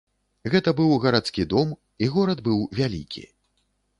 [0.53, 3.23] Гэта быў гарадскі дом, і горад быў вялікі.